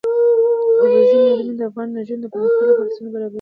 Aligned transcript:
اوبزین 0.81 1.19
معدنونه 1.25 1.55
د 1.59 1.61
افغان 1.69 1.87
نجونو 1.97 2.21
د 2.23 2.25
پرمختګ 2.33 2.53
لپاره 2.65 2.77
فرصتونه 2.79 3.09
برابروي. 3.13 3.29